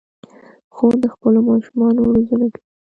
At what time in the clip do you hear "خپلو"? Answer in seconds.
1.13-1.39